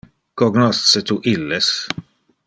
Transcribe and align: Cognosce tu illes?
Cognosce 0.41 1.03
tu 1.11 1.17
illes? 1.33 1.69